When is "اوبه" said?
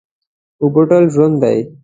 0.61-0.81